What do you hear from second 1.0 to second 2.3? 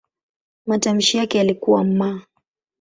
yake yalikuwa "m".